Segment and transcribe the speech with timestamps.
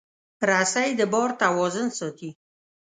[0.49, 2.29] رسۍ د بار توازن ساتي.